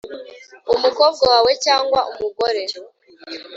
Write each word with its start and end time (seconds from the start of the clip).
umukobwa 0.75 1.23
wawe 1.31 1.51
cyangwa 1.65 1.99
umugore 2.11 2.61